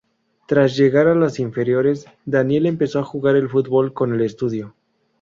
Tras 0.47 0.75
llegar 0.77 1.05
a 1.05 1.13
las 1.13 1.39
inferiores, 1.39 2.07
Daniel 2.25 2.65
empezó 2.65 2.97
a 2.97 3.03
juntar 3.03 3.35
el 3.35 3.49
fútbol 3.49 3.93
con 3.93 4.15
el 4.15 4.21
estudio. 4.21 4.73